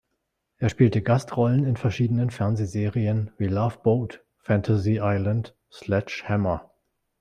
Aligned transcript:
Er 0.57 0.69
spielte 0.69 1.03
Gastrollen 1.03 1.63
in 1.63 1.77
verschiedenen 1.77 2.31
Fernsehserien 2.31 3.29
wie 3.37 3.45
Love 3.45 3.77
Boat, 3.83 4.25
Fantasy 4.39 4.97
Island, 4.99 5.55
Sledge 5.71 6.23
Hammer! 6.27 6.71